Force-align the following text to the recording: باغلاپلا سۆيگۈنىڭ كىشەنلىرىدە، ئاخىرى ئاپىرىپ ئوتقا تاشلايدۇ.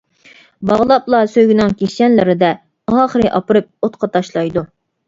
باغلاپلا 0.69 1.19
سۆيگۈنىڭ 1.35 1.75
كىشەنلىرىدە، 1.83 2.51
ئاخىرى 2.95 3.31
ئاپىرىپ 3.37 3.71
ئوتقا 3.89 4.15
تاشلايدۇ. 4.19 4.69